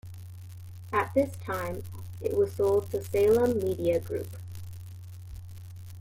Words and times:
At 0.91 1.13
this 1.13 1.35
time, 1.45 1.83
it 2.21 2.35
was 2.35 2.53
sold 2.55 2.89
to 2.89 3.03
Salem 3.03 3.59
Media 3.59 3.99
Group. 3.99 4.35